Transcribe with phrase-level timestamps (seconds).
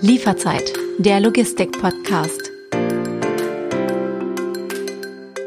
[0.00, 2.50] Lieferzeit, der Logistik-Podcast.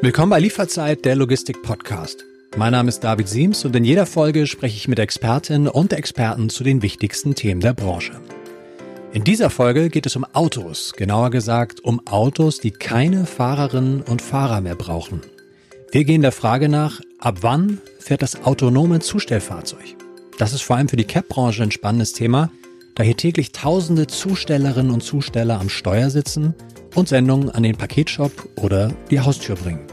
[0.01, 2.23] Willkommen bei Lieferzeit, der Logistik-Podcast.
[2.57, 6.49] Mein Name ist David Siems und in jeder Folge spreche ich mit Expertinnen und Experten
[6.49, 8.13] zu den wichtigsten Themen der Branche.
[9.13, 14.21] In dieser Folge geht es um Autos, genauer gesagt um Autos, die keine Fahrerinnen und
[14.21, 15.21] Fahrer mehr brauchen.
[15.91, 19.95] Wir gehen der Frage nach, ab wann fährt das autonome Zustellfahrzeug?
[20.37, 22.51] Das ist vor allem für die Cap-Branche ein spannendes Thema,
[22.95, 26.53] da hier täglich tausende Zustellerinnen und Zusteller am Steuer sitzen
[26.93, 29.87] und Sendungen an den Paketshop oder die Haustür bringen.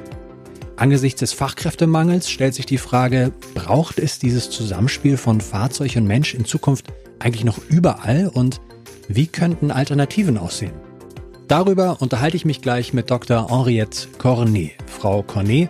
[0.77, 6.35] Angesichts des Fachkräftemangels stellt sich die Frage, braucht es dieses Zusammenspiel von Fahrzeug und Mensch
[6.35, 6.87] in Zukunft
[7.21, 8.61] eigentlich noch überall und
[9.07, 10.73] wie könnten Alternativen aussehen?
[11.47, 13.49] Darüber unterhalte ich mich gleich mit Dr.
[13.49, 14.73] Henriette Cornet.
[14.87, 15.69] Frau Cornet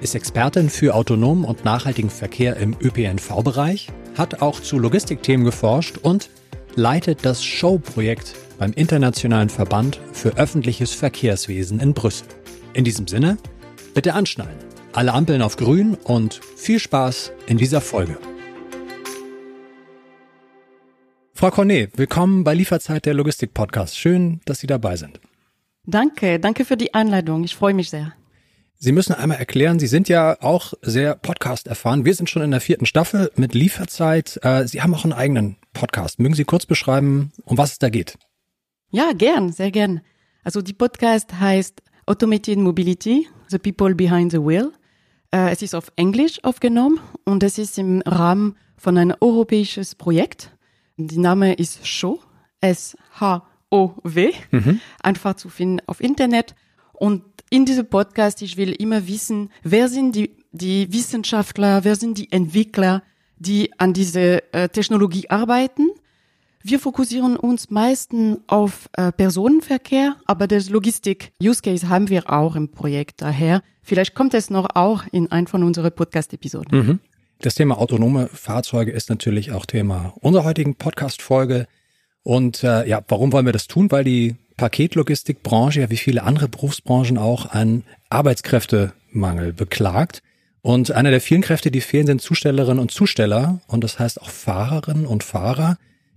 [0.00, 6.30] ist Expertin für autonomen und nachhaltigen Verkehr im ÖPNV-Bereich, hat auch zu Logistikthemen geforscht und
[6.76, 12.28] leitet das Show-Projekt beim Internationalen Verband für öffentliches Verkehrswesen in Brüssel.
[12.72, 13.38] In diesem Sinne,
[13.94, 14.56] bitte anschnallen,
[14.92, 18.18] alle Ampeln auf grün und viel Spaß in dieser Folge.
[21.32, 23.98] Frau Cornet, willkommen bei Lieferzeit der Logistik Podcast.
[23.98, 25.20] Schön, dass Sie dabei sind.
[25.84, 27.44] Danke, danke für die Einladung.
[27.44, 28.14] Ich freue mich sehr.
[28.84, 32.04] Sie müssen einmal erklären, Sie sind ja auch sehr Podcast erfahren.
[32.04, 34.38] Wir sind schon in der vierten Staffel mit Lieferzeit.
[34.42, 36.18] Äh, Sie haben auch einen eigenen Podcast.
[36.18, 38.18] Mögen Sie kurz beschreiben, um was es da geht?
[38.90, 40.02] Ja, gern, sehr gern.
[40.42, 44.70] Also die Podcast heißt Automated Mobility, The People Behind the Wheel.
[45.30, 50.50] Äh, es ist auf Englisch aufgenommen und es ist im Rahmen von einem europäisches Projekt.
[50.98, 52.20] Die Name ist SHOW,
[52.60, 54.80] S-H-O-W, mhm.
[55.02, 56.54] einfach zu finden auf Internet.
[56.92, 62.18] Und in diesem Podcast, ich will immer wissen, wer sind die, die Wissenschaftler, wer sind
[62.18, 63.02] die Entwickler,
[63.38, 65.90] die an diese äh, Technologie arbeiten.
[66.62, 72.70] Wir fokussieren uns meistens auf äh, Personenverkehr, aber das Logistik-Use Case haben wir auch im
[72.70, 73.20] Projekt.
[73.20, 76.78] Daher, vielleicht kommt es noch auch in ein von unseren Podcast-Episoden.
[76.78, 77.00] Mhm.
[77.40, 81.66] Das Thema autonome Fahrzeuge ist natürlich auch Thema unserer heutigen Podcast-Folge.
[82.24, 83.92] Und äh, ja, warum wollen wir das tun?
[83.92, 90.22] Weil die Paketlogistikbranche, ja wie viele andere Berufsbranchen auch, einen Arbeitskräftemangel beklagt.
[90.62, 93.60] Und einer der vielen Kräfte, die fehlen, sind Zustellerinnen und Zusteller.
[93.68, 95.76] Und das heißt auch Fahrerinnen und Fahrer,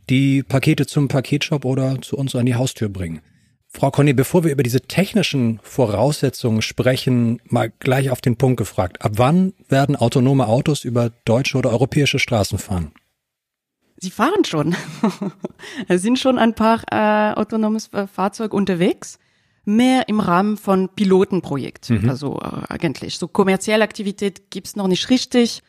[0.10, 3.20] die Pakete zum Paketshop oder zu uns an die Haustür bringen.
[3.68, 9.02] Frau Conny, bevor wir über diese technischen Voraussetzungen sprechen, mal gleich auf den Punkt gefragt.
[9.02, 12.94] Ab wann werden autonome Autos über deutsche oder europäische Straßen fahren?
[14.00, 14.76] Sie fahren schon.
[15.88, 19.20] es sind schon ein paar äh, autonomes Fahrzeuge unterwegs.
[19.66, 21.90] Mehr im Rahmen von Pilotenprojekt.
[21.90, 22.10] Mhm.
[22.10, 23.18] Also äh, eigentlich.
[23.18, 25.64] So kommerzielle Aktivität gibt's noch nicht richtig.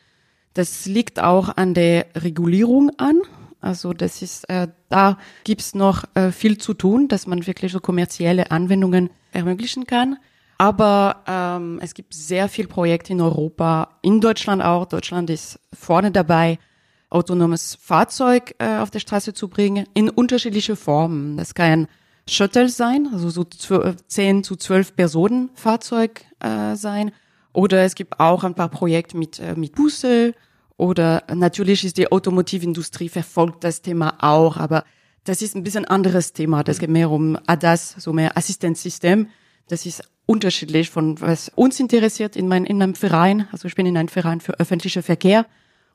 [0.53, 3.19] Das liegt auch an der Regulierung an.
[3.61, 7.79] Also das ist, äh, da gibt's noch äh, viel zu tun, dass man wirklich so
[7.79, 10.17] kommerzielle Anwendungen ermöglichen kann.
[10.57, 14.85] Aber ähm, es gibt sehr viel Projekte in Europa, in Deutschland auch.
[14.85, 16.59] Deutschland ist vorne dabei
[17.09, 21.37] autonomes Fahrzeug äh, auf der Straße zu bringen, in unterschiedliche Formen.
[21.37, 21.87] Das kann ein
[22.27, 27.11] Shuttle sein, also so 10 zu 12 Personen Fahrzeug äh, sein.
[27.53, 30.35] Oder es gibt auch ein paar Projekte mit, äh, mit Busse.
[30.77, 34.85] Oder natürlich ist die Automotivindustrie verfolgt das Thema auch, aber
[35.25, 36.63] das ist ein bisschen anderes Thema.
[36.63, 39.27] Das geht mehr um ADAS, so mehr Assistenzsystem.
[39.67, 43.47] Das ist unterschiedlich von was uns interessiert in, mein, in einem Verein.
[43.51, 45.45] Also ich bin in einem Verein für öffentlichen Verkehr.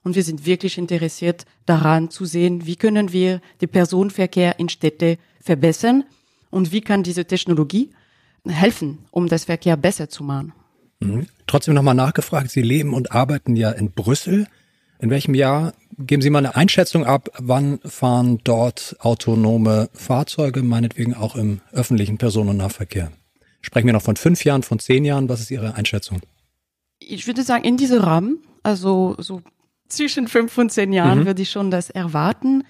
[0.05, 5.19] Und wir sind wirklich interessiert daran zu sehen, wie können wir den Personenverkehr in Städte
[5.41, 6.05] verbessern
[6.51, 7.91] und wie kann diese Technologie
[8.47, 10.53] helfen, um das Verkehr besser zu machen.
[11.01, 11.27] Mhm.
[11.47, 14.47] Trotzdem nochmal nachgefragt, Sie leben und arbeiten ja in Brüssel.
[15.01, 21.15] In welchem Jahr, geben Sie mal eine Einschätzung ab, wann fahren dort autonome Fahrzeuge, meinetwegen
[21.15, 23.11] auch im öffentlichen Personennahverkehr?
[23.61, 25.29] Sprechen wir noch von fünf Jahren, von zehn Jahren?
[25.29, 26.21] Was ist Ihre Einschätzung?
[26.99, 29.43] Ich würde sagen, in diesem Rahmen, also so
[29.89, 31.27] zwischen fünf und zehn Jahren mhm.
[31.27, 32.65] würde ich schon das erwarten.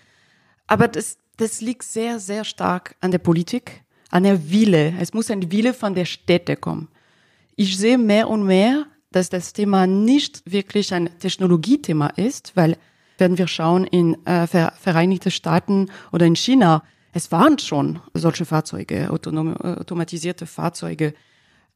[0.66, 4.94] Aber das, das liegt sehr, sehr stark an der Politik, an der Wille.
[5.00, 6.88] Es muss ein Wille von der Städte kommen.
[7.56, 12.76] Ich sehe mehr und mehr, dass das Thema nicht wirklich ein Technologiethema ist, weil
[13.18, 19.08] wenn wir schauen in äh, Vereinigte Staaten oder in China, es waren schon solche Fahrzeuge,
[19.10, 21.14] autonome, automatisierte Fahrzeuge.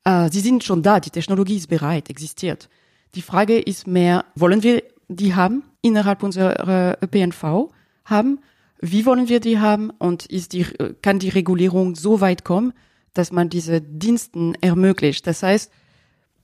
[0.02, 2.68] Äh, sie sind schon da, die Technologie ist bereit, existiert.
[3.14, 7.70] Die Frage ist mehr, wollen wir die haben innerhalb unserer ÖPNV
[8.04, 8.40] haben.
[8.80, 9.90] Wie wollen wir die haben?
[9.90, 10.66] Und ist die,
[11.02, 12.72] kann die Regulierung so weit kommen,
[13.14, 15.26] dass man diese Diensten ermöglicht?
[15.26, 15.72] Das heißt,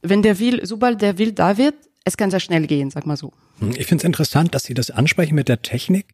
[0.02, 1.74] wenn der will, sobald der will da wird,
[2.04, 3.32] es kann sehr schnell gehen, sag mal so.
[3.76, 6.06] Ich finde es interessant, dass Sie das ansprechen mit der Technik,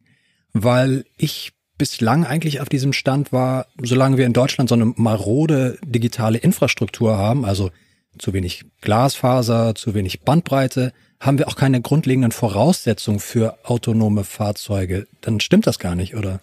[0.53, 5.79] weil ich bislang eigentlich auf diesem Stand war, solange wir in Deutschland so eine marode
[5.83, 7.71] digitale Infrastruktur haben, also
[8.17, 15.07] zu wenig Glasfaser, zu wenig Bandbreite, haben wir auch keine grundlegenden Voraussetzungen für autonome Fahrzeuge.
[15.21, 16.41] Dann stimmt das gar nicht, oder?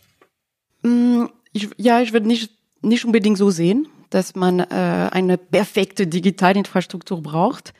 [0.83, 6.07] Mm, ich, ja, ich würde nicht, nicht unbedingt so sehen, dass man äh, eine perfekte
[6.07, 7.75] Digitalinfrastruktur braucht.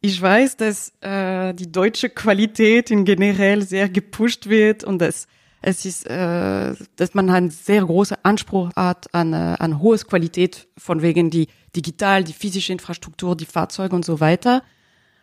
[0.00, 5.26] Ich weiß, dass äh, die deutsche Qualität in generell sehr gepusht wird und dass
[5.66, 10.68] es ist, äh, dass man einen sehr großen Anspruch hat an, äh, an hohes Qualität
[10.76, 14.62] von wegen die digital, die physische Infrastruktur, die Fahrzeuge und so weiter.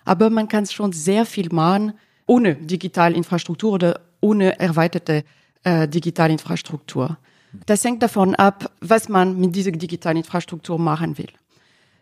[0.03, 1.93] Aber man kann schon sehr viel machen
[2.25, 5.23] ohne Digitalinfrastruktur oder ohne erweiterte
[5.63, 7.17] äh, Digitalinfrastruktur.
[7.67, 11.29] Das hängt davon ab, was man mit dieser Digitalinfrastruktur machen will.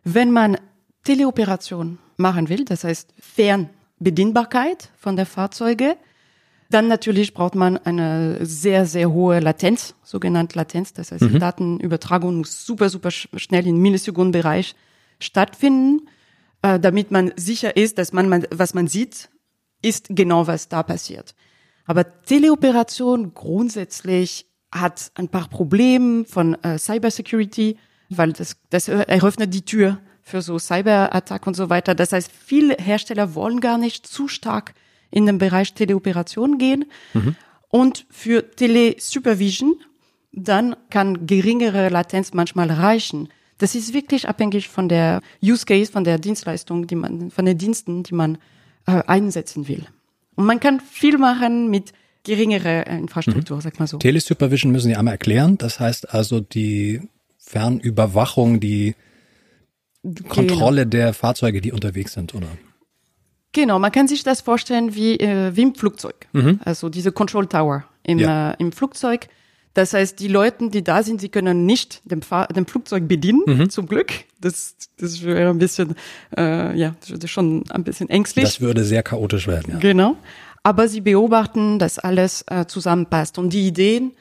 [0.05, 0.57] Wenn man
[1.03, 5.97] Teleoperation machen will, das heißt Fernbedienbarkeit von der Fahrzeuge,
[6.69, 10.93] dann natürlich braucht man eine sehr, sehr hohe Latenz, sogenannte Latenz.
[10.93, 11.33] Das heißt, mhm.
[11.33, 14.75] die Datenübertragung muss super, super schnell im Millisekundenbereich
[15.19, 16.07] stattfinden,
[16.61, 19.29] äh, damit man sicher ist, dass man, was man sieht,
[19.81, 21.33] ist genau, was da passiert.
[21.85, 27.77] Aber Teleoperation grundsätzlich hat ein paar Probleme von äh, Cybersecurity,
[28.09, 31.95] weil das, das eröffnet die Tür für so Cyberattack und so weiter.
[31.95, 34.75] Das heißt, viele Hersteller wollen gar nicht zu stark
[35.11, 36.85] in den Bereich Teleoperation gehen.
[37.13, 37.35] Mhm.
[37.69, 39.75] Und für Telesupervision,
[40.31, 43.29] dann kann geringere Latenz manchmal reichen.
[43.57, 47.57] Das ist wirklich abhängig von der Use Case, von der Dienstleistung, die man, von den
[47.57, 48.37] Diensten, die man
[48.87, 49.85] äh, einsetzen will.
[50.35, 51.91] Und man kann viel machen mit
[52.23, 53.61] geringere Infrastruktur, mhm.
[53.61, 53.97] sag mal so.
[53.97, 55.57] Telesupervision müssen Sie einmal erklären.
[55.57, 57.01] Das heißt also die
[57.37, 58.95] Fernüberwachung, die
[60.27, 60.89] Kontrolle genau.
[60.89, 62.47] der Fahrzeuge, die unterwegs sind, oder?
[63.51, 66.27] Genau, man kann sich das vorstellen wie, äh, wie im Flugzeug.
[66.33, 66.59] Mhm.
[66.63, 68.51] Also diese Control Tower im, ja.
[68.51, 69.27] äh, im Flugzeug.
[69.73, 73.43] Das heißt, die Leute, die da sind, sie können nicht dem, Fahr dem Flugzeug bedienen,
[73.45, 73.69] mhm.
[73.69, 74.11] zum Glück.
[74.41, 75.95] Das, das wäre ein bisschen,
[76.35, 78.45] äh, ja, schon ein bisschen ängstlich.
[78.45, 79.79] Das würde sehr chaotisch werden, ja.
[79.79, 80.17] Genau.
[80.63, 83.37] Aber sie beobachten, dass alles äh, zusammenpasst.
[83.37, 84.11] Und die Ideen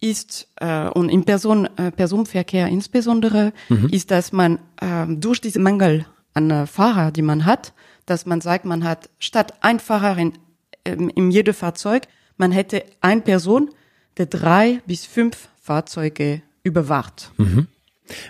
[0.00, 3.88] ist, äh, und im Person, äh, Personenverkehr insbesondere, mhm.
[3.90, 7.73] ist, dass man äh, durch diesen Mangel an äh, Fahrer, die man hat,
[8.06, 9.80] dass man sagt, man hat statt ein
[10.84, 13.70] ähm, in jedem Fahrzeug, man hätte eine Person,
[14.16, 17.32] der drei bis fünf Fahrzeuge überwacht.
[17.36, 17.68] Mhm.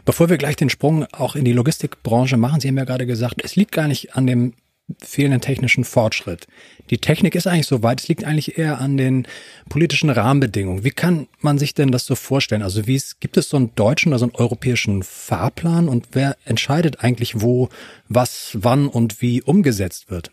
[0.05, 3.43] Bevor wir gleich den Sprung auch in die Logistikbranche machen, Sie haben ja gerade gesagt,
[3.43, 4.55] es liegt gar nicht an dem
[4.99, 6.47] fehlenden technischen Fortschritt.
[6.91, 9.27] Die Technik ist eigentlich so weit, es liegt eigentlich eher an den
[9.69, 10.85] politischen Rahmenbedingungen.
[10.85, 12.63] Wie kann man sich denn das so vorstellen?
[12.63, 16.37] Also wie es, gibt es so einen deutschen oder so einen europäischen Fahrplan und wer
[16.45, 17.71] entscheidet eigentlich, wo,
[18.09, 20.31] was, wann und wie umgesetzt wird?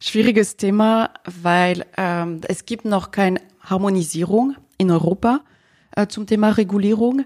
[0.00, 5.40] Schwieriges Thema, weil ähm, es gibt noch keine Harmonisierung in Europa
[5.96, 7.24] äh, zum Thema Regulierung.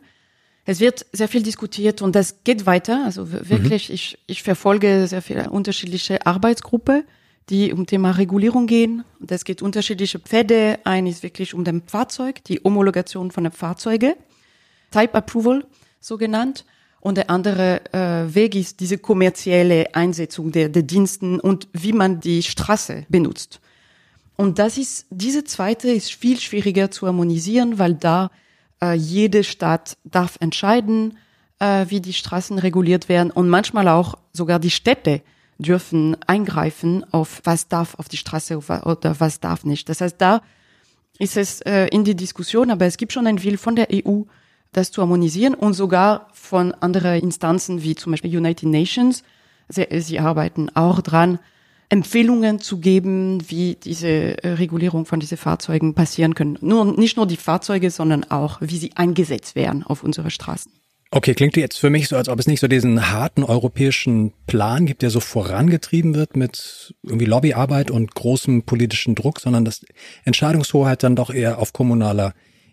[0.65, 3.05] Es wird sehr viel diskutiert und das geht weiter.
[3.05, 3.95] Also wirklich, mhm.
[3.95, 7.05] ich, ich verfolge sehr viele unterschiedliche Arbeitsgruppen,
[7.49, 9.05] die um Thema Regulierung gehen.
[9.19, 10.79] Das geht unterschiedliche Pfade.
[10.85, 14.15] Ein ist wirklich um den Fahrzeug, die Homologation von den Fahrzeugen,
[14.93, 15.65] Type Approval
[16.01, 16.65] so genannt.
[17.01, 22.21] Und der andere äh, Weg ist diese kommerzielle Einsetzung der, der Diensten und wie man
[22.21, 23.61] die Straße benutzt.
[24.37, 28.31] Und das ist, diese zweite ist viel schwieriger zu harmonisieren, weil da
[28.83, 31.17] äh, jede Stadt darf entscheiden,
[31.59, 35.23] äh, wie die Straßen reguliert werden und manchmal auch sogar die Städte
[35.59, 39.89] dürfen eingreifen auf was darf auf die Straße oder was darf nicht.
[39.89, 40.43] Das heißt, da
[41.19, 44.23] ist es äh, in die Diskussion, aber es gibt schon ein Will von der EU,
[44.73, 49.23] das zu harmonisieren und sogar von anderen Instanzen wie zum Beispiel United Nations.
[49.69, 51.39] Sie, sie arbeiten auch dran,
[51.93, 54.09] Empfehlungen zu geben, wie diese
[54.43, 56.57] äh, Regulierung von diesen Fahrzeugen passieren können.
[56.63, 60.73] Nur, nicht nur die Fahrzeuge, sondern auch, wie sie eingesetzt werden auf unsere Straßen.
[61.11, 64.87] Okay, klingt jetzt für mich so, als ob es nicht so diesen harten europäischen Plan
[64.87, 69.85] gibt, der so vorangetrieben wird mit irgendwie Lobbyarbeit und großem politischen Druck, sondern dass
[70.25, 72.33] Entscheidungshoheit dann doch eher auf kommunaler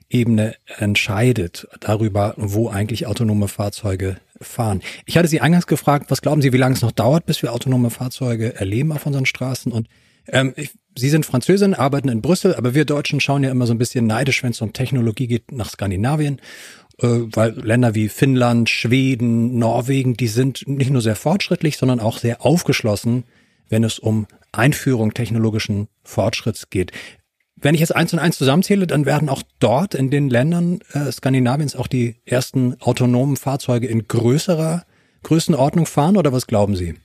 [0.09, 4.81] Ebene entscheidet darüber, wo eigentlich autonome Fahrzeuge fahren.
[5.05, 7.53] Ich hatte Sie eingangs gefragt, was glauben Sie, wie lange es noch dauert, bis wir
[7.53, 9.71] autonome Fahrzeuge erleben auf unseren Straßen?
[9.71, 9.87] Und
[10.27, 13.73] ähm, ich, Sie sind Französin, arbeiten in Brüssel, aber wir Deutschen schauen ja immer so
[13.73, 16.41] ein bisschen neidisch, wenn es um Technologie geht, nach Skandinavien,
[16.99, 22.17] äh, weil Länder wie Finnland, Schweden, Norwegen, die sind nicht nur sehr fortschrittlich, sondern auch
[22.17, 23.25] sehr aufgeschlossen,
[23.69, 26.91] wenn es um Einführung technologischen Fortschritts geht.
[27.61, 31.11] Wenn ich jetzt eins und eins zusammenzähle, dann werden auch dort in den Ländern äh,
[31.11, 34.85] Skandinaviens auch die ersten autonomen Fahrzeuge in größerer
[35.23, 36.95] Größenordnung fahren oder was glauben Sie?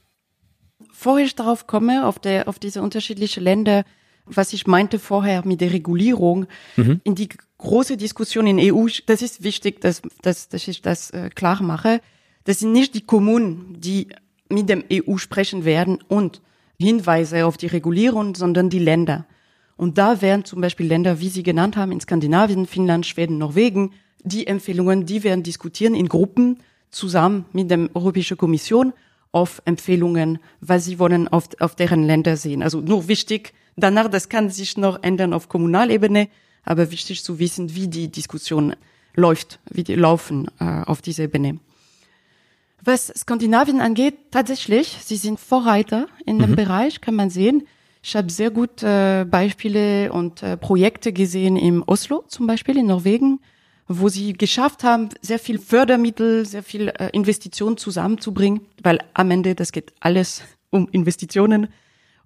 [0.89, 3.85] Bevor ich darauf komme, auf, der, auf diese unterschiedlichen Länder,
[4.27, 6.47] was ich meinte vorher mit der Regulierung,
[6.77, 7.01] mhm.
[7.05, 11.31] in die große Diskussion in EU, das ist wichtig, dass, dass, dass ich das äh,
[11.35, 12.01] klar mache.
[12.45, 14.09] Das sind nicht die Kommunen, die
[14.49, 16.41] mit dem EU sprechen werden und
[16.79, 19.27] Hinweise auf die Regulierung, sondern die Länder.
[19.77, 23.93] Und da werden zum Beispiel Länder, wie Sie genannt haben, in Skandinavien, Finnland, Schweden, Norwegen,
[24.23, 28.93] die Empfehlungen, die werden diskutieren in Gruppen zusammen mit der Europäischen Kommission
[29.33, 32.63] auf Empfehlungen, was sie wollen auf, auf deren Länder sehen.
[32.63, 36.29] Also nur wichtig, danach, das kann sich noch ändern auf Kommunalebene,
[36.65, 38.77] aber wichtig zu wissen, wie die Diskussion
[39.15, 41.59] läuft, wie die laufen äh, auf dieser Ebene.
[42.83, 46.57] Was Skandinavien angeht, tatsächlich, sie sind Vorreiter in dem mhm.
[46.57, 47.67] Bereich, kann man sehen.
[48.07, 52.89] Ich habe sehr gute äh, Beispiele und äh, Projekte gesehen im Oslo zum Beispiel in
[52.89, 53.41] Norwegen,
[53.89, 59.55] wo sie geschafft haben, sehr viel Fördermittel, sehr viel äh, Investitionen zusammenzubringen, weil am Ende
[59.55, 61.69] das geht alles um Investitionen,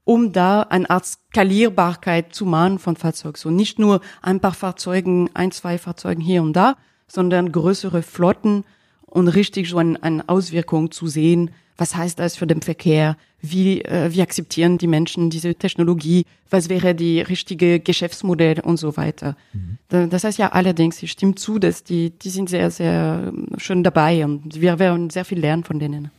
[0.02, 3.36] um da eine Art Skalierbarkeit zu machen von Fahrzeugen.
[3.36, 8.64] So nicht nur ein paar Fahrzeugen, ein, zwei Fahrzeugen hier und da, sondern größere Flotten
[9.10, 11.50] und richtig so eine, eine Auswirkung zu sehen.
[11.76, 13.16] Was heißt das für den Verkehr?
[13.40, 16.24] Wie, äh, wie akzeptieren die Menschen diese Technologie?
[16.50, 19.36] Was wäre die richtige Geschäftsmodell und so weiter?
[19.52, 20.10] Mhm.
[20.10, 24.24] Das heißt ja allerdings, ich stimme zu, dass die, die sind sehr, sehr schön dabei
[24.24, 26.10] und wir werden sehr viel lernen von denen.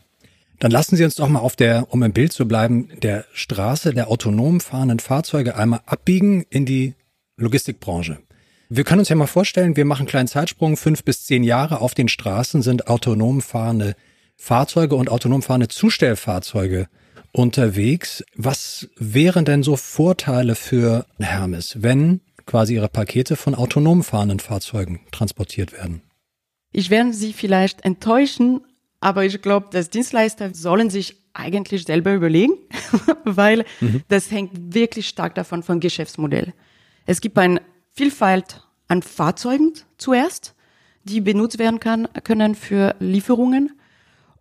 [0.60, 3.93] Dann lassen Sie uns doch mal auf der, um im Bild zu bleiben, der Straße
[3.93, 6.96] der autonom fahrenden Fahrzeuge einmal abbiegen in die
[7.38, 8.19] Logistikbranche.
[8.71, 11.81] Wir können uns ja mal vorstellen, wir machen einen kleinen Zeitsprung, fünf bis zehn Jahre
[11.81, 13.95] auf den Straßen sind autonom fahrende
[14.38, 16.88] Fahrzeuge und autonom fahrende Zustellfahrzeuge
[17.31, 18.23] unterwegs.
[18.35, 24.99] Was wären denn so Vorteile für Hermes, wenn quasi ihre Pakete von autonom fahrenden Fahrzeugen
[25.11, 26.03] transportiert werden?
[26.71, 28.61] Ich werde Sie vielleicht enttäuschen,
[28.99, 32.53] aber ich glaube, dass Dienstleister sollen sich eigentlich selber überlegen,
[33.25, 34.03] weil mhm.
[34.09, 36.53] das hängt wirklich stark davon vom Geschäftsmodell.
[37.07, 37.59] Es gibt ein
[37.93, 40.55] Vielfalt an Fahrzeugen zuerst,
[41.03, 43.79] die benutzt werden kann, können für Lieferungen.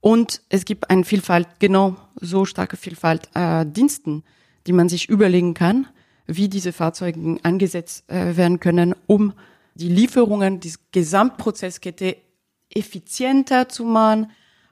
[0.01, 4.23] Und es gibt eine Vielfalt, genau so starke Vielfalt äh, Diensten,
[4.67, 5.87] die man sich überlegen kann,
[6.27, 9.33] wie diese Fahrzeuge angesetzt äh, werden können, um
[9.75, 12.17] die Lieferungen, die Gesamtprozesskette
[12.75, 14.31] effizienter zu machen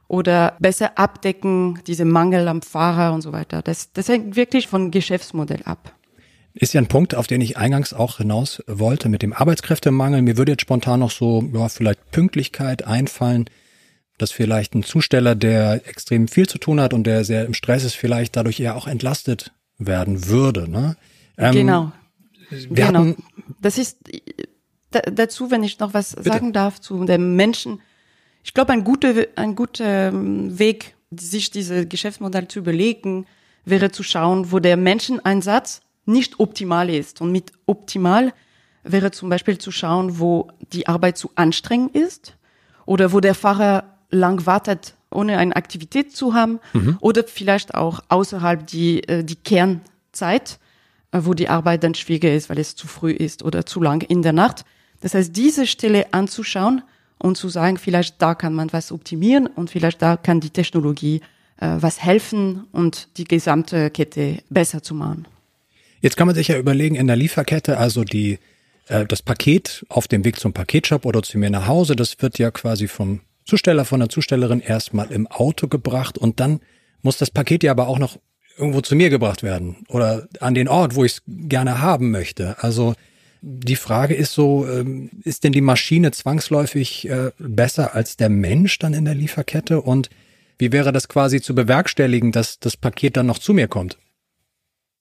[0.09, 3.63] oder besser abdecken, diese Mangel am Fahrer und so weiter.
[3.63, 5.96] Das, das hängt wirklich von Geschäftsmodell ab.
[6.59, 10.23] Ist ja ein Punkt, auf den ich eingangs auch hinaus wollte mit dem Arbeitskräftemangel.
[10.23, 13.45] Mir würde jetzt spontan noch so, ja, vielleicht Pünktlichkeit einfallen,
[14.17, 17.85] dass vielleicht ein Zusteller, der extrem viel zu tun hat und der sehr im Stress
[17.85, 20.71] ist, vielleicht dadurch eher auch entlastet werden würde.
[20.71, 20.97] Ne?
[21.37, 21.93] Ähm, genau.
[22.49, 23.01] Wir genau.
[23.01, 23.23] Hatten,
[23.61, 23.99] das ist
[24.91, 26.31] dazu, wenn ich noch was bitte.
[26.31, 27.81] sagen darf zu dem Menschen.
[28.43, 33.27] Ich glaube, ein guter, ein guter ähm, Weg, sich diese Geschäftsmodell zu überlegen,
[33.65, 37.21] wäre zu schauen, wo der Menscheneinsatz nicht optimal ist.
[37.21, 38.33] Und mit optimal
[38.85, 42.37] wäre zum Beispiel zu schauen, wo die Arbeit zu anstrengend ist
[42.85, 46.99] oder wo der Fahrer lang wartet, ohne eine Aktivität zu haben mhm.
[47.01, 50.59] oder vielleicht auch außerhalb die, äh, die Kernzeit,
[51.13, 54.03] äh, wo die Arbeit dann schwieriger ist, weil es zu früh ist oder zu lang
[54.03, 54.65] in der Nacht.
[55.01, 56.83] Das heißt, diese Stelle anzuschauen
[57.19, 61.21] und zu sagen, vielleicht da kann man was optimieren und vielleicht da kann die Technologie
[61.59, 65.27] äh, was helfen und die gesamte Kette besser zu machen.
[66.07, 68.39] Jetzt kann man sich ja überlegen, in der Lieferkette, also die,
[68.87, 72.39] äh, das Paket auf dem Weg zum Paketshop oder zu mir nach Hause, das wird
[72.39, 76.61] ja quasi vom Zusteller, von der Zustellerin erstmal im Auto gebracht und dann
[77.03, 78.21] muss das Paket ja aber auch noch
[78.57, 82.63] irgendwo zu mir gebracht werden oder an den Ort, wo ich es gerne haben möchte.
[82.63, 82.95] Also
[83.43, 88.79] die Frage ist so, ähm, ist denn die Maschine zwangsläufig äh, besser als der Mensch
[88.79, 89.81] dann in der Lieferkette?
[89.81, 90.09] Und
[90.57, 93.99] wie wäre das quasi zu bewerkstelligen, dass das Paket dann noch zu mir kommt?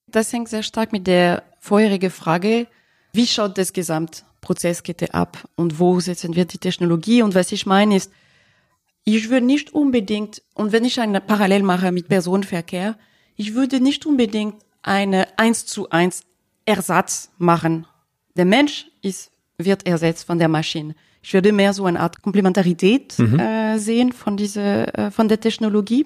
[0.08, 2.68] Das hängt sehr stark mit der vorherigen Frage,
[3.12, 7.22] wie schaut das Gesamtprozesskette ab und wo setzen wir die Technologie?
[7.22, 8.12] Und was ich meine ist,
[9.06, 12.98] ich würde nicht unbedingt, und wenn ich eine Parallel mache mit Personenverkehr,
[13.36, 16.24] ich würde nicht unbedingt eine eins zu eins
[16.66, 17.86] Ersatz machen.
[18.36, 20.96] Der Mensch ist, wird ersetzt von der Maschine.
[21.22, 23.40] Ich würde mehr so eine Art Komplementarität mhm.
[23.40, 26.06] äh, sehen von dieser, äh, von der Technologie.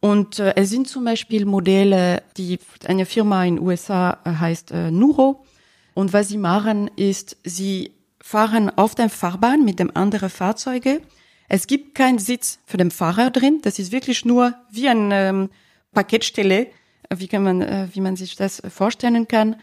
[0.00, 4.90] Und äh, es sind zum Beispiel Modelle, die eine Firma in USA äh, heißt äh,
[4.90, 5.44] Nuro.
[5.94, 11.00] Und was sie machen, ist, sie fahren auf der Fahrbahn mit dem anderen Fahrzeuge.
[11.48, 13.60] Es gibt keinen Sitz für den Fahrer drin.
[13.62, 15.50] Das ist wirklich nur wie eine ähm,
[15.92, 16.68] Paketstelle,
[17.12, 19.56] wie kann man, äh, wie man sich das vorstellen kann,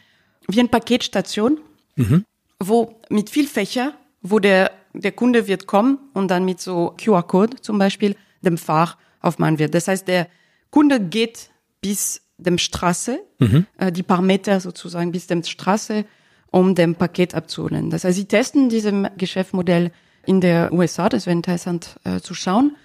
[0.48, 1.60] wie eine Paketstation,
[1.96, 2.26] mhm.
[2.60, 7.62] wo mit viel Fächer, wo der der Kunde wird kommen und dann mit so QR-Code
[7.62, 9.74] zum Beispiel dem Fahrer aufmachen wird.
[9.74, 10.28] Das heißt, der
[10.70, 11.50] Kunde geht
[11.82, 13.66] bis dem Straße, mhm.
[13.78, 16.06] äh, die paar Meter sozusagen bis dem Straße,
[16.52, 17.90] um dem Paket abzuholen.
[17.90, 19.92] Das heißt, sie testen diesem Geschäftsmodell
[20.26, 22.76] in der USA, das wäre interessant äh, zu schauen.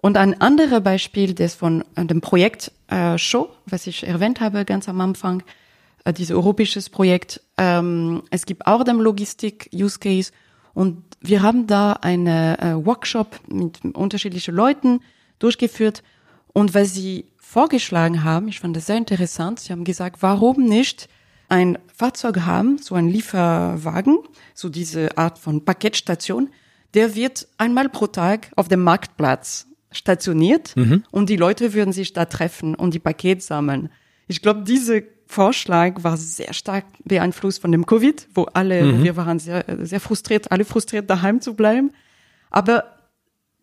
[0.00, 4.64] Und ein anderes Beispiel, das von äh, dem Projekt äh, Show, was ich erwähnt habe
[4.64, 5.42] ganz am Anfang,
[6.04, 7.40] äh, dieses europäisches Projekt.
[7.56, 10.32] Ähm, es gibt auch den Logistik-Use Case
[10.74, 15.00] und wir haben da eine äh, Workshop mit unterschiedlichen Leuten
[15.42, 16.02] durchgeführt
[16.52, 21.08] und was sie vorgeschlagen haben, ich fand das sehr interessant, sie haben gesagt, warum nicht
[21.48, 24.18] ein Fahrzeug haben, so ein Lieferwagen,
[24.54, 26.48] so diese Art von Paketstation,
[26.94, 31.04] der wird einmal pro Tag auf dem Marktplatz stationiert mhm.
[31.10, 33.90] und die Leute würden sich da treffen und die Pakete sammeln.
[34.28, 39.04] Ich glaube, diese Vorschlag war sehr stark beeinflusst von dem Covid, wo alle, mhm.
[39.04, 41.92] wir waren sehr, sehr frustriert, alle frustriert daheim zu bleiben.
[42.50, 42.84] Aber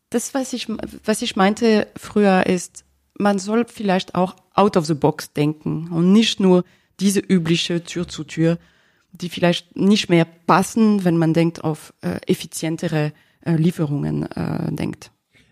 [0.09, 0.67] das, was ich,
[1.03, 2.85] was ich meinte früher ist,
[3.17, 6.63] man soll vielleicht auch out of the box denken und nicht nur
[6.99, 8.57] diese übliche Tür zu Tür,
[9.11, 13.11] die vielleicht nicht mehr passen, wenn man denkt auf äh, effizientere
[13.45, 15.11] äh, Lieferungen äh, denkt.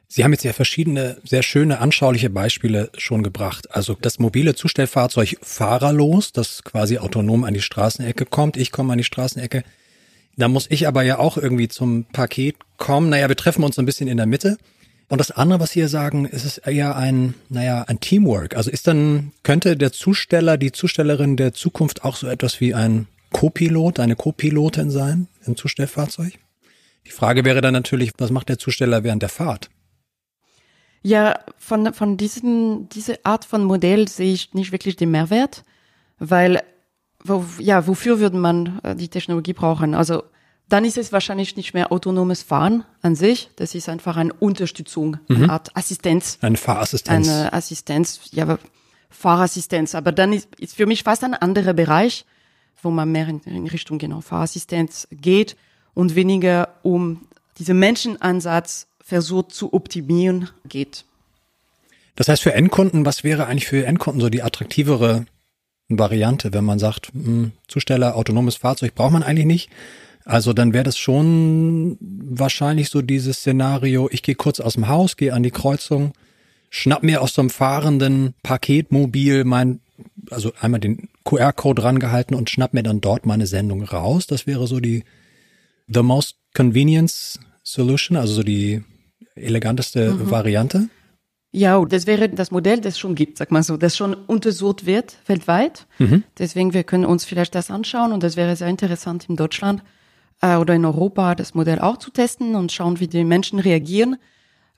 [0.09, 3.75] Sie haben jetzt ja verschiedene sehr schöne anschauliche Beispiele schon gebracht.
[3.75, 8.55] Also das mobile Zustellfahrzeug fahrerlos, das quasi autonom an die Straßenecke kommt.
[8.55, 9.63] Ich komme an die Straßenecke.
[10.37, 13.09] Da muss ich aber ja auch irgendwie zum Paket kommen.
[13.09, 14.57] Naja, wir treffen uns ein bisschen in der Mitte.
[15.09, 18.55] Und das andere, was Sie hier sagen, ist es eher ein, naja, ein Teamwork.
[18.55, 23.07] Also ist dann, könnte der Zusteller, die Zustellerin der Zukunft auch so etwas wie ein
[23.31, 26.33] Co-Pilot, eine Co-Pilotin sein im Zustellfahrzeug?
[27.05, 29.69] Die Frage wäre dann natürlich, was macht der Zusteller während der Fahrt?
[31.03, 35.63] Ja, von, von diesem, diese Art von Modell sehe ich nicht wirklich den Mehrwert,
[36.19, 36.61] weil,
[37.23, 39.95] wo, ja, wofür würde man äh, die Technologie brauchen?
[39.95, 40.23] Also,
[40.69, 43.49] dann ist es wahrscheinlich nicht mehr autonomes Fahren an sich.
[43.55, 45.35] Das ist einfach eine Unterstützung, mhm.
[45.35, 46.37] eine Art Assistenz.
[46.41, 47.27] Eine Fahrassistenz.
[47.27, 48.57] Eine Assistenz, ja,
[49.09, 49.95] Fahrassistenz.
[49.95, 52.25] Aber dann ist, ist für mich fast ein anderer Bereich,
[52.81, 55.55] wo man mehr in, in Richtung genau Fahrassistenz geht
[55.93, 57.27] und weniger um
[57.57, 61.05] diesen Menschenansatz versucht zu optimieren geht.
[62.15, 65.25] Das heißt für Endkunden, was wäre eigentlich für Endkunden so die attraktivere
[65.89, 69.69] Variante, wenn man sagt, mh, hm, Zusteller, autonomes Fahrzeug braucht man eigentlich nicht?
[70.25, 75.15] Also dann wäre das schon wahrscheinlich so dieses Szenario, ich gehe kurz aus dem Haus,
[75.15, 76.11] gehe an die Kreuzung,
[76.69, 79.79] schnapp mir aus so einem fahrenden Paketmobil mein,
[80.29, 84.27] also einmal den QR-Code rangehalten und schnapp mir dann dort meine Sendung raus.
[84.27, 85.05] Das wäre so die
[85.87, 88.83] the most convenience solution, also so die
[89.35, 90.29] eleganteste mhm.
[90.29, 90.89] Variante.
[91.51, 95.17] Ja, das wäre das Modell, das schon gibt, sag mal so, das schon untersucht wird
[95.27, 95.87] weltweit.
[95.97, 96.23] Mhm.
[96.37, 99.81] Deswegen, wir können uns vielleicht das anschauen und das wäre sehr interessant in Deutschland
[100.41, 104.17] äh, oder in Europa das Modell auch zu testen und schauen, wie die Menschen reagieren.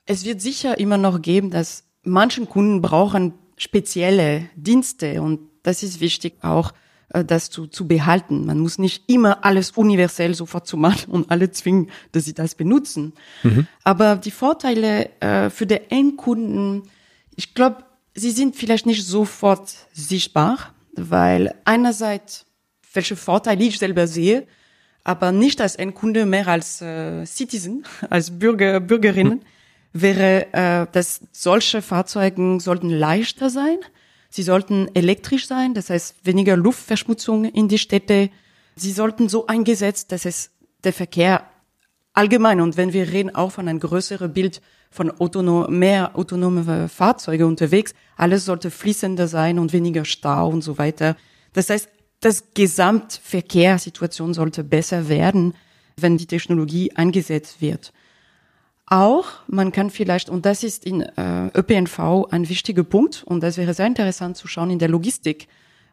[0.06, 6.00] Es wird sicher immer noch geben, dass manchen Kunden brauchen spezielle Dienste und das ist
[6.00, 6.72] wichtig auch,
[7.12, 8.46] das zu, zu behalten.
[8.46, 12.54] Man muss nicht immer alles universell sofort zu machen und alle zwingen, dass sie das
[12.54, 13.12] benutzen.
[13.42, 13.66] Mhm.
[13.84, 16.82] Aber die Vorteile äh, für den Endkunden,
[17.34, 22.46] ich glaube, sie sind vielleicht nicht sofort sichtbar, weil einerseits
[22.92, 24.46] welche Vorteile ich selber sehe,
[25.04, 29.40] aber nicht als Endkunde, mehr als äh, Citizen, als Bürger, Bürgerinnen,
[29.92, 30.00] mhm.
[30.00, 33.78] wäre, äh, dass solche Fahrzeuge sollten leichter sein.
[34.30, 38.30] Sie sollten elektrisch sein, das heißt weniger Luftverschmutzung in die Städte.
[38.76, 40.50] Sie sollten so eingesetzt, dass es
[40.84, 41.44] der Verkehr
[42.14, 47.46] allgemein und wenn wir reden auch von einem größeren Bild von autonom, mehr autonome Fahrzeuge
[47.46, 51.16] unterwegs, alles sollte fließender sein und weniger Stau und so weiter.
[51.52, 51.88] Das heißt,
[52.20, 55.54] das Gesamtverkehrssituation sollte besser werden,
[55.96, 57.92] wenn die Technologie eingesetzt wird.
[58.92, 63.56] Auch, man kann vielleicht, und das ist in äh, ÖPNV ein wichtiger Punkt, und das
[63.56, 65.46] wäre sehr interessant zu schauen in der Logistik,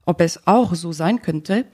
[0.06, 1.66] ob es auch so sein könnte,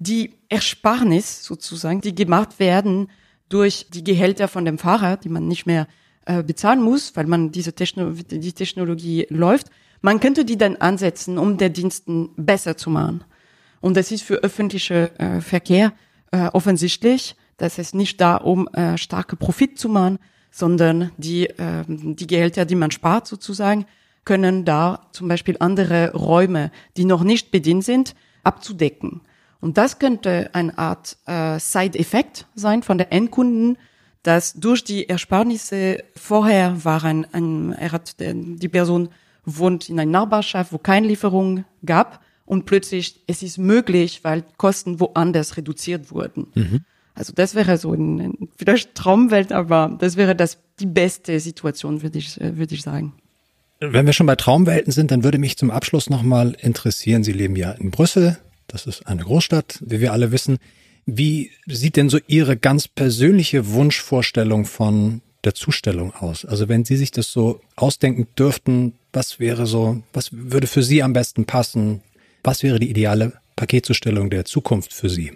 [0.00, 3.08] die Ersparnis sozusagen, die gemacht werden
[3.48, 5.86] durch die Gehälter von dem Fahrer, die man nicht mehr
[6.24, 9.68] äh, bezahlen muss, weil man diese Techno die Technologie läuft,
[10.02, 13.22] man könnte die dann ansetzen, um der Diensten besser zu machen.
[13.80, 15.92] Und das ist für öffentliche äh, Verkehr
[16.32, 20.18] äh, offensichtlich, dass es nicht da, um äh, starke Profit zu machen,
[20.56, 23.84] sondern die, äh, die Gehälter, die man spart sozusagen,
[24.24, 29.20] können da zum Beispiel andere Räume, die noch nicht bedient sind, abzudecken.
[29.60, 33.76] Und das könnte eine Art äh, Side-Effekt sein von der Endkunden,
[34.22, 39.10] dass durch die Ersparnisse vorher waren, ein, er hat, die Person
[39.44, 45.00] wohnt in einer Nachbarschaft, wo keine Lieferung gab und plötzlich es ist möglich, weil Kosten
[45.00, 46.46] woanders reduziert wurden.
[46.54, 46.80] Mhm.
[47.16, 52.02] Also das wäre so ein, ein vielleicht Traumwelt, aber das wäre das die beste Situation,
[52.02, 53.14] würde ich, würde ich sagen.
[53.80, 57.56] Wenn wir schon bei Traumwelten sind, dann würde mich zum Abschluss nochmal interessieren, Sie leben
[57.56, 60.58] ja in Brüssel, das ist eine Großstadt, wie wir alle wissen.
[61.06, 66.44] Wie sieht denn so Ihre ganz persönliche Wunschvorstellung von der Zustellung aus?
[66.44, 71.02] Also wenn Sie sich das so ausdenken dürften, was wäre so, was würde für Sie
[71.02, 72.02] am besten passen?
[72.42, 75.32] Was wäre die ideale Paketzustellung der Zukunft für Sie?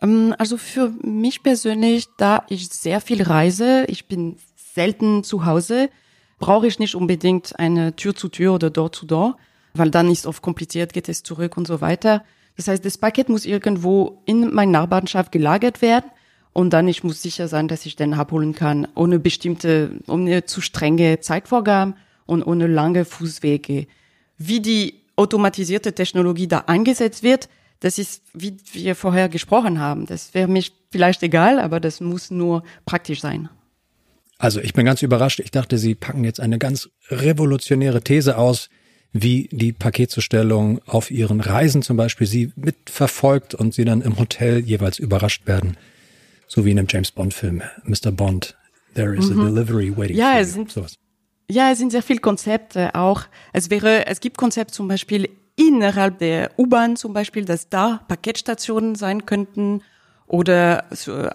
[0.00, 5.90] Ähm, also für mich persönlich, da ich sehr viel reise, ich bin selten zu Hause,
[6.38, 9.36] brauche ich nicht unbedingt eine Tür zu Tür oder Door zu Door,
[9.74, 12.24] weil dann ist oft kompliziert, geht es zurück und so weiter.
[12.56, 16.10] Das heißt, das Paket muss irgendwo in meiner Nachbarschaft gelagert werden
[16.52, 20.60] und dann ich muss sicher sein, dass ich den abholen kann, ohne bestimmte, ohne zu
[20.60, 21.94] strenge Zeitvorgaben
[22.26, 23.86] und ohne lange Fußwege.
[24.36, 27.48] Wie die automatisierte Technologie da eingesetzt wird,
[27.80, 30.06] das ist, wie wir vorher gesprochen haben.
[30.06, 33.48] Das wäre mich vielleicht egal, aber das muss nur praktisch sein.
[34.38, 35.40] Also ich bin ganz überrascht.
[35.40, 38.70] Ich dachte, Sie packen jetzt eine ganz revolutionäre These aus,
[39.12, 44.60] wie die Paketzustellung auf Ihren Reisen zum Beispiel Sie mitverfolgt und Sie dann im Hotel
[44.60, 45.76] jeweils überrascht werden.
[46.46, 48.12] So wie in einem James Bond Film, Mr.
[48.12, 48.56] Bond.
[48.94, 49.40] There is mhm.
[49.40, 50.98] a delivery waiting ja, for es sind, Sowas.
[51.48, 53.22] Ja, es sind sehr viele Konzepte auch.
[53.52, 55.28] Es wäre, es gibt Konzepte zum Beispiel
[55.60, 59.82] innerhalb der U-Bahn zum Beispiel, dass da Paketstationen sein könnten
[60.26, 60.86] oder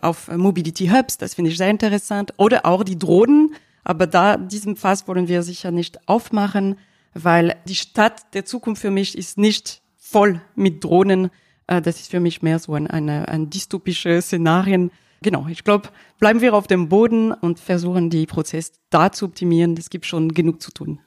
[0.01, 3.55] auf Mobility Hubs, das finde ich sehr interessant, oder auch die Drohnen.
[3.83, 6.77] Aber da, diesem Fass wollen wir sicher nicht aufmachen,
[7.13, 11.29] weil die Stadt der Zukunft für mich ist nicht voll mit Drohnen.
[11.67, 14.91] Äh, das ist für mich mehr so ein, eine, ein dystopische Szenarien.
[15.21, 19.75] Genau, ich glaube, bleiben wir auf dem Boden und versuchen, die Prozess da zu optimieren.
[19.77, 20.99] Es gibt schon genug zu tun.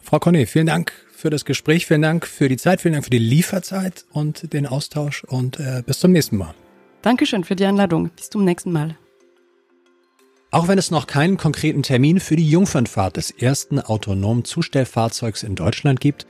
[0.00, 0.92] Frau Conny, vielen Dank
[1.24, 4.66] für das Gespräch, vielen Dank für die Zeit, vielen Dank für die Lieferzeit und den
[4.66, 6.54] Austausch und äh, bis zum nächsten Mal.
[7.00, 8.10] Dankeschön für die Einladung.
[8.10, 8.98] Bis zum nächsten Mal.
[10.50, 15.54] Auch wenn es noch keinen konkreten Termin für die Jungfernfahrt des ersten autonomen Zustellfahrzeugs in
[15.54, 16.26] Deutschland gibt,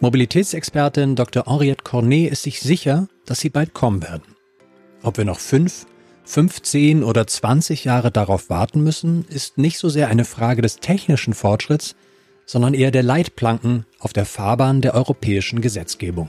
[0.00, 1.46] Mobilitätsexpertin Dr.
[1.46, 4.34] Henriette Cornet ist sich sicher, dass sie bald kommen werden.
[5.02, 5.86] Ob wir noch fünf,
[6.26, 11.32] 15 oder 20 Jahre darauf warten müssen, ist nicht so sehr eine Frage des technischen
[11.32, 11.96] Fortschritts,
[12.46, 16.28] sondern eher der Leitplanken auf der Fahrbahn der europäischen Gesetzgebung.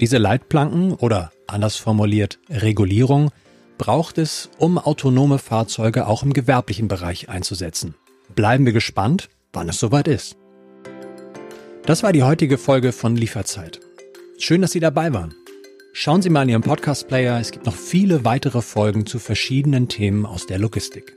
[0.00, 3.30] Diese Leitplanken oder anders formuliert Regulierung
[3.78, 7.94] braucht es, um autonome Fahrzeuge auch im gewerblichen Bereich einzusetzen.
[8.34, 10.36] Bleiben wir gespannt, wann es soweit ist.
[11.86, 13.80] Das war die heutige Folge von Lieferzeit.
[14.38, 15.34] Schön, dass Sie dabei waren.
[15.94, 20.26] Schauen Sie mal in Ihrem Podcast-Player, es gibt noch viele weitere Folgen zu verschiedenen Themen
[20.26, 21.16] aus der Logistik.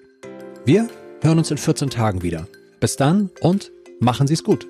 [0.65, 0.88] Wir
[1.22, 2.48] hören uns in 14 Tagen wieder.
[2.80, 3.72] Bis dann und
[4.04, 4.66] Machen Sie es gut.